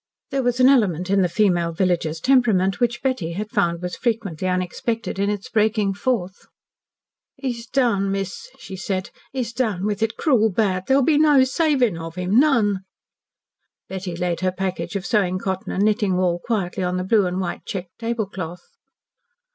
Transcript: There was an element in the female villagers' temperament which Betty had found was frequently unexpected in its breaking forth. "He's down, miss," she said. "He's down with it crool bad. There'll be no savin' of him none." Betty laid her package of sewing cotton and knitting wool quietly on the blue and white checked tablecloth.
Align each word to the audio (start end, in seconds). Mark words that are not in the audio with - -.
There 0.31 0.41
was 0.41 0.59
an 0.59 0.67
element 0.67 1.11
in 1.11 1.21
the 1.21 1.29
female 1.29 1.71
villagers' 1.73 2.19
temperament 2.19 2.79
which 2.79 3.03
Betty 3.03 3.33
had 3.33 3.51
found 3.51 3.83
was 3.83 3.95
frequently 3.95 4.47
unexpected 4.47 5.19
in 5.19 5.29
its 5.29 5.47
breaking 5.47 5.93
forth. 5.93 6.47
"He's 7.35 7.67
down, 7.67 8.11
miss," 8.11 8.49
she 8.57 8.75
said. 8.75 9.11
"He's 9.31 9.53
down 9.53 9.85
with 9.85 10.01
it 10.01 10.17
crool 10.17 10.49
bad. 10.49 10.87
There'll 10.87 11.03
be 11.03 11.19
no 11.19 11.43
savin' 11.43 11.99
of 11.99 12.15
him 12.15 12.39
none." 12.39 12.79
Betty 13.89 14.15
laid 14.15 14.39
her 14.39 14.51
package 14.51 14.95
of 14.95 15.05
sewing 15.05 15.37
cotton 15.37 15.71
and 15.71 15.83
knitting 15.83 16.17
wool 16.17 16.41
quietly 16.43 16.81
on 16.81 16.97
the 16.97 17.03
blue 17.03 17.27
and 17.27 17.39
white 17.39 17.63
checked 17.67 17.99
tablecloth. 17.99 18.63